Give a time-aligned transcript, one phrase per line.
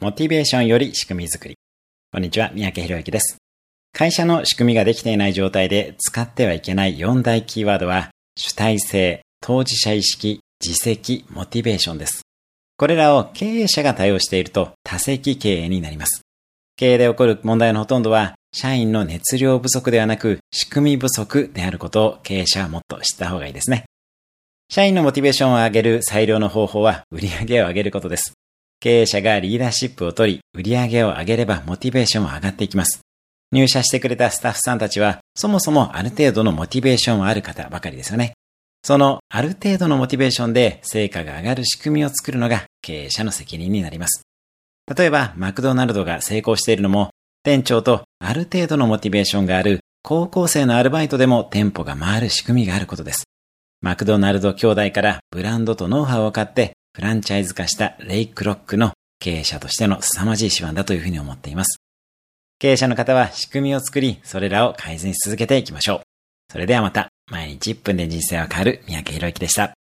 [0.00, 1.58] モチベーションより仕組み作り。
[2.10, 3.36] こんにちは、三宅博之です。
[3.92, 12.22] 会社の仕組みができていない状態で使ってはいけない4大キーワードは、主体性、当事者意識、自責、モチベーションです。
[12.78, 16.22] これらを経営者が対応していると多責経営になります。
[16.76, 23.84] 経営で起こる問題のほとんどは、社員の熱量不足ではなく、仕組み不足であることを経営者はもっと知った方がいいですね。
[24.70, 28.32] 社員のモチベーションを上げる最良の方法は、売り上げを上げることです。
[28.80, 33.00] 経営者がリーダーシップを取り、売り上げを上げればモチベーションも上がっていきます。
[33.52, 38.32] 入社してくれたスタッフさんたちは、そもそもある程度のモチベーションはある方ばかりですよね。
[38.82, 44.22] そのある程度のモチベーションで成果が上がる仕組みを作るのが経営者の責任になります。
[44.96, 47.10] 例えば、マクドナルドが成功しているのも、
[47.42, 53.24] 店長とある程度のモチベーションがある高校生のアルバイトでも店舗が回る仕組みがあることです。
[53.82, 61.78] マクドナルド兄弟からブランドとノウハウを買ってフランチャイズ化したレイクロックの経営者としての凄まじい手腕だというふうに思っています。
[62.58, 66.00] 経営者の方は仕組みを作り、それらを改善し続けていきましょう。
[66.50, 69.79] それではまた、毎日1分で人生は変わる三宅宏之でした。